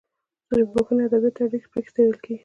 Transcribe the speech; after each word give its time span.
د 0.47 0.49
ژبپوهنې 0.59 1.01
او 1.03 1.09
ادبیاتو 1.09 1.41
اړیکې 1.45 1.67
پکې 1.73 1.91
څیړل 1.95 2.17
کیږي. 2.23 2.39